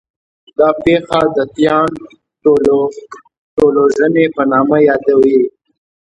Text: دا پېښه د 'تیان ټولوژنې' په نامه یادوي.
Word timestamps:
دا 0.57 0.69
پېښه 0.83 1.19
د 1.35 1.37
'تیان 1.53 1.89
ټولوژنې' 3.55 4.33
په 4.35 4.43
نامه 4.51 4.77
یادوي. 4.89 5.39